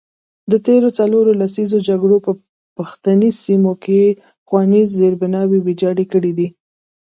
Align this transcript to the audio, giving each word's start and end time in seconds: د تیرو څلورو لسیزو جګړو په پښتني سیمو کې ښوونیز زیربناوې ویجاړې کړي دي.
د 0.51 0.53
تیرو 0.65 0.89
څلورو 0.97 1.31
لسیزو 1.41 1.77
جګړو 1.87 2.17
په 2.25 2.31
پښتني 2.77 3.29
سیمو 3.43 3.73
کې 3.83 4.01
ښوونیز 4.47 4.87
زیربناوې 4.99 5.59
ویجاړې 5.61 6.05
کړي 6.13 6.31
دي. 6.37 6.47